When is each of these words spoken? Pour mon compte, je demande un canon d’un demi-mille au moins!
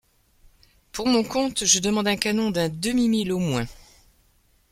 Pour 0.93 1.05
mon 1.05 1.23
compte, 1.23 1.63
je 1.63 1.77
demande 1.79 2.07
un 2.07 2.17
canon 2.17 2.49
d’un 2.49 2.69
demi-mille 2.69 3.31
au 3.31 3.37
moins! 3.37 3.67